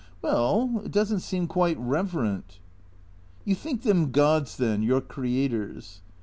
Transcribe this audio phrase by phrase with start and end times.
[0.23, 2.57] "Well— it does n't seem quite reverent.""
[3.45, 6.01] You think them gods, then, your creators